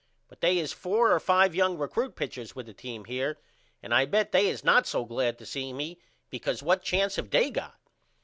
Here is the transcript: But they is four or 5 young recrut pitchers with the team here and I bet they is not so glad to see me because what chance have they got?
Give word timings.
But 0.27 0.41
they 0.41 0.57
is 0.57 0.73
four 0.73 1.11
or 1.13 1.19
5 1.19 1.53
young 1.53 1.77
recrut 1.77 2.15
pitchers 2.15 2.55
with 2.55 2.65
the 2.65 2.73
team 2.73 3.05
here 3.05 3.37
and 3.83 3.93
I 3.93 4.05
bet 4.05 4.31
they 4.31 4.47
is 4.47 4.63
not 4.63 4.87
so 4.87 5.05
glad 5.05 5.37
to 5.37 5.45
see 5.45 5.73
me 5.73 5.99
because 6.31 6.63
what 6.63 6.81
chance 6.81 7.17
have 7.17 7.29
they 7.29 7.51
got? 7.51 7.77